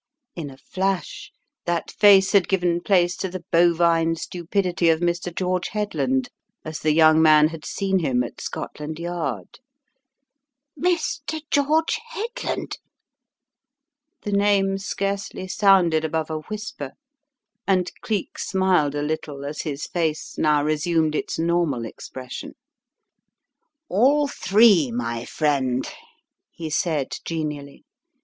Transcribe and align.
In 0.35 0.49
a 0.49 0.57
flash, 0.57 1.31
that 1.65 1.91
face 1.91 2.31
had 2.31 2.47
given 2.47 2.81
place 2.81 3.15
to 3.17 3.29
the 3.29 3.43
bovine 3.51 4.15
stupidity 4.15 4.89
of 4.89 4.99
Mr. 4.99 5.31
George 5.31 5.67
Headland, 5.67 6.29
as 6.65 6.79
the 6.79 6.91
young 6.91 7.21
man 7.21 7.49
had 7.49 7.63
seen 7.65 7.99
him 7.99 8.23
at 8.23 8.41
Scotland 8.41 8.97
Yard. 8.97 9.59
"Mr. 10.75 11.41
George 11.51 11.99
Headland!" 12.09 12.79
The 14.23 14.31
name 14.31 14.79
scarcely 14.79 15.47
sounded 15.47 16.03
above 16.03 16.31
a 16.31 16.39
whisper 16.39 16.93
and 17.67 17.91
Cleek 18.01 18.39
smiled 18.39 18.95
a 18.95 19.03
little 19.03 19.45
as 19.45 19.61
his 19.61 19.85
face 19.85 20.35
now 20.35 20.63
resumed 20.63 21.13
its 21.13 21.37
normal 21.37 21.85
expression. 21.85 22.55
"All 23.87 24.27
three, 24.27 24.91
my 24.91 25.25
friend," 25.25 25.87
he 26.51 26.71
said, 26.71 27.17
genially. 27.23 27.85